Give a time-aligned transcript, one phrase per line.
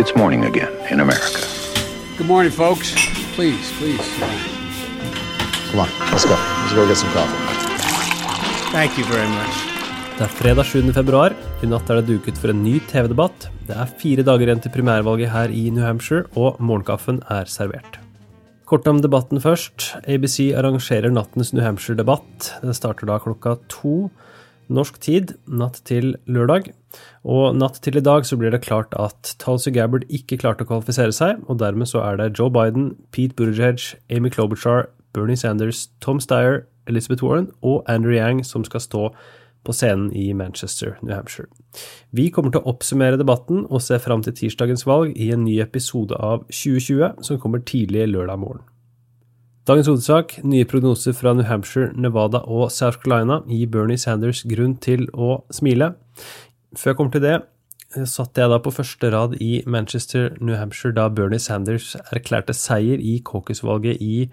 [0.00, 1.42] It's morning again in America.
[2.16, 2.94] Good morning, folks.
[3.34, 4.06] Please, please.
[5.70, 6.36] Come on, let's go.
[6.38, 7.34] Let's go get some coffee.
[8.70, 9.56] Thank you very much.
[10.18, 10.92] Det er fredag 7.
[10.94, 11.34] februar.
[11.62, 13.48] I natt er det duket for en ny TV-debatt.
[13.66, 17.98] Det er fire dager igjen til primærvalget her i New Hampshire, og morgenkaffen er servert.
[18.70, 19.96] Kort om debatten først.
[20.06, 22.52] ABC arrangerer nattens New Hampshire-debatt.
[22.62, 24.12] Den starter da klokka to
[24.72, 26.70] norsk tid natt til lørdag.
[27.28, 30.70] Og natt til i dag så blir det klart at Tulsi Gabbard ikke klarte å
[30.70, 35.88] kvalifisere seg, og dermed så er det Joe Biden, Pete Buttigieg, Amy Klobuchar, Bernie Sanders,
[36.00, 39.10] Tom Steyer, Elizabeth Warren og Andrew Yang som skal stå
[39.64, 41.48] på scenen i Manchester, New Hampshire.
[42.10, 45.58] Vi kommer til å oppsummere debatten og se fram til tirsdagens valg i en ny
[45.64, 48.64] episode av 2020 som kommer tidlig lørdag morgen.
[49.68, 54.78] Dagens hovedsak, nye prognoser fra New Hampshire, Nevada og South Carolina gir Bernie Sanders grunn
[54.80, 55.90] til å smile.
[56.72, 57.34] Før jeg kommer til det,
[58.08, 62.96] satt jeg da på første rad i Manchester, New Hampshire, da Bernie Sanders erklærte seier
[62.96, 64.30] i caucus-valget i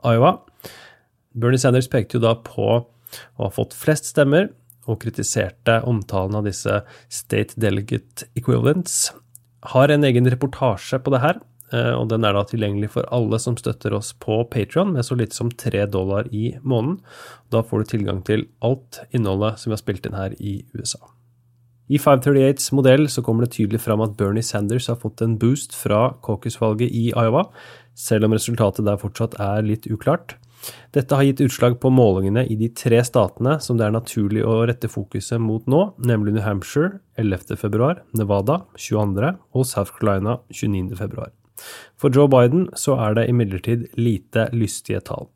[0.00, 0.38] Iowa.
[1.36, 2.80] Bernie Sanders pekte jo da på å
[3.36, 4.48] ha fått flest stemmer,
[4.88, 6.80] og kritiserte omtalen av disse
[7.12, 9.10] State Delegate Equivalents.
[9.76, 13.38] Har en egen reportasje på det her, eh, og den er da tilgjengelig for alle
[13.42, 16.98] som støtter oss på Patron med så lite som tre dollar i måneden.
[17.52, 21.00] Da får du tilgang til alt innholdet som vi har spilt inn her i USA.
[21.90, 25.74] I 538s modell så kommer det tydelig fram at Bernie Sanders har fått en boost
[25.74, 27.48] fra caucus-valget i Iowa,
[27.98, 30.36] selv om resultatet der fortsatt er litt uklart.
[30.94, 34.60] Dette har gitt utslag på målingene i de tre statene som det er naturlig å
[34.70, 37.90] rette fokuset mot nå, nemlig New Hampshire 11.2,
[38.20, 39.34] Nevada 22.
[39.56, 41.39] og South Carolina 29.2.
[42.00, 45.28] For Joe Biden så er det imidlertid lite lystige tall.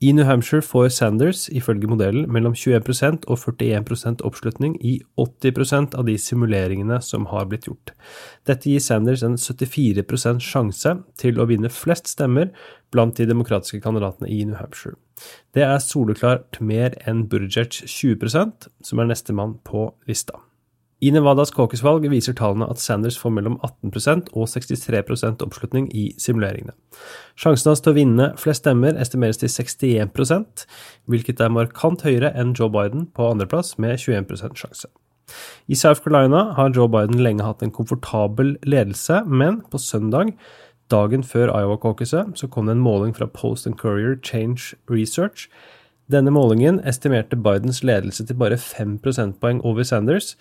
[0.00, 6.06] I New Hampshire får Sanders ifølge modellen mellom 21% og 41% oppslutning i 80% av
[6.08, 7.92] de simuleringene som har blitt gjort.
[8.48, 12.48] Dette gir Sanders en 74% sjanse til å vinne flest stemmer
[12.90, 14.96] blant de demokratiske kandidatene i New Hampshire.
[15.52, 20.40] Det er soleklart mer enn Buttigieg 20% som er nestemann på lista.
[21.00, 26.74] I Nevadas caucus-valg viser tallene at Sanders får mellom 18% og 63% oppslutning i simuleringene.
[27.40, 30.66] Sjansen hans til å vinne flest stemmer estimeres til 61%
[31.08, 34.92] hvilket er markant høyere enn Joe Biden på andreplass med 21% sjanse.
[35.72, 40.34] I South Carolina har Joe Biden lenge hatt en komfortabel ledelse, men på søndag,
[40.92, 45.48] dagen før Iowa-caucuset, så kom det en måling fra Post and Courier Change Research.
[46.10, 50.34] Denne målingen estimerte Bidens ledelse til bare 5 prosentpoeng over Sanders,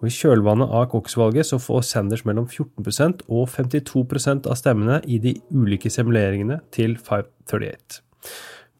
[0.00, 5.18] og I kjølvannet av Cox-valget så får Sanders mellom 14% og 52% av stemmene i
[5.20, 8.00] de ulike simuleringene til 538.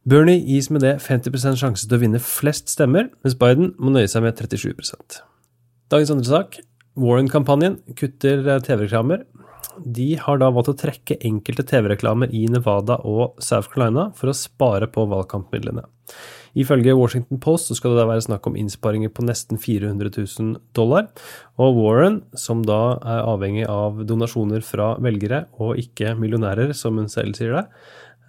[0.09, 4.09] Bernie gis med det 50 sjanse til å vinne flest stemmer, mens Biden må nøye
[4.09, 5.21] seg med 37%
[5.93, 6.57] Dagens andre sak.
[7.01, 9.25] Warren-kampanjen kutter TV-reklamer.
[9.85, 14.37] De har da valgt å trekke enkelte TV-reklamer i Nevada og South Carolina for å
[14.37, 15.87] spare på valgkampmidlene.
[16.59, 20.57] Ifølge Washington Post så skal det da være snakk om innsparinger på nesten 400 000
[20.77, 21.09] dollar.
[21.63, 27.11] Og Warren, som da er avhengig av donasjoner fra velgere og ikke millionærer, som hun
[27.13, 27.67] selv sier det,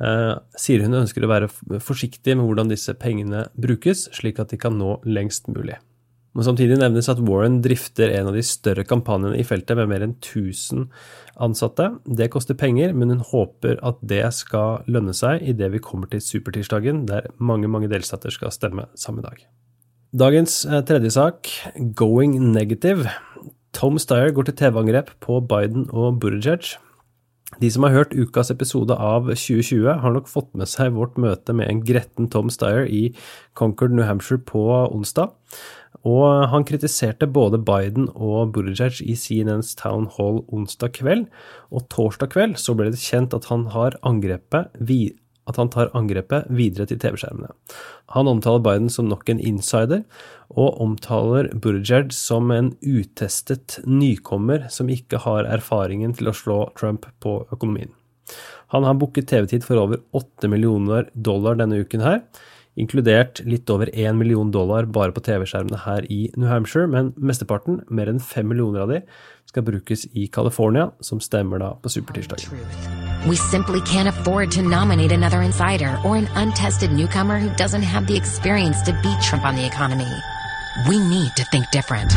[0.06, 1.50] eh, sier hun ønsker å være
[1.81, 5.79] forsiktig med hvordan disse pengene brukes, slik at de kan nå lengst mulig.
[6.31, 10.06] Men samtidig nevnes at Warren drifter en av de større kampanjene i feltet med mer
[10.06, 10.86] enn 1000
[11.44, 11.90] ansatte.
[12.06, 16.24] Det koster penger, men hun håper at det skal lønne seg idet vi kommer til
[16.24, 19.44] supertirsdagen, der mange, mange delstater skal stemme samme dag.
[20.12, 21.52] Dagens eh, tredje sak,
[21.96, 23.12] going negative.
[23.75, 26.74] Tom Steyer går til TV-angrep på Biden og Buttigieg.
[27.59, 31.56] De som har hørt ukas episode av 2020, har nok fått med seg vårt møte
[31.56, 33.09] med en gretten Tom Steyer i
[33.59, 35.34] Concord, New Hampshire på onsdag.
[36.07, 41.28] Og han kritiserte både Biden og Buttigieg i CNNs Town Hall onsdag kveld,
[41.69, 43.67] og torsdag kveld så ble det kjent at han,
[45.51, 47.53] at han tar angrepet videre til TV-skjermene.
[48.16, 50.03] Han omtaler Biden som nok en insider,
[50.50, 57.06] og omtaler Buttigieg som en utestet nykommer som ikke har erfaringen til å slå Trump
[57.21, 57.94] på økonomien.
[58.71, 62.21] Han har booket TV-tid for over 8 millioner dollar denne uken her,
[62.79, 67.81] inkludert litt over 1 million dollar bare på TV-skjermene her i New Hampshire, men mesteparten,
[67.89, 69.01] mer enn 5 millioner av de,
[69.51, 72.47] skal brukes i California, som stemmer da på supertirsdag.
[73.27, 78.07] We simply can't afford to nominate another insider or an untested newcomer who doesn't have
[78.07, 80.09] the experience to beat Trump on the economy.
[80.88, 82.15] We need to think different.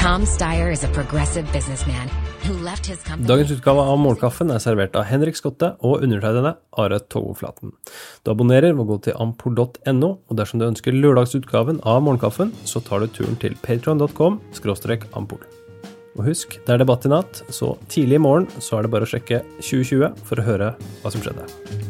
[0.00, 2.08] Tom Steyer is a progressive businessman
[2.46, 3.28] who left his company.
[3.28, 7.74] Dagens utgave av Morgenkaffen er servert av Henrik Skotte og undertegnede Are Togoflaten.
[8.24, 12.80] Du abonnerer ved å gå til ampol.no, og dersom du ønsker lørdagsutgaven av Morgenkaffen, så
[12.80, 14.40] tar du turen til patron.com
[15.20, 15.44] ampol.
[16.16, 19.04] Og husk, det er debatt i natt, så tidlig i morgen så er det bare
[19.04, 20.74] å sjekke 2020 for å høre
[21.04, 21.89] hva som skjedde.